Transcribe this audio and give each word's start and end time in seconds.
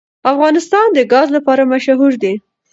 افغانستان 0.31 0.87
د 0.93 0.99
ګاز 1.13 1.27
لپاره 1.37 1.63
مشهور 1.73 2.11
دی. 2.23 2.33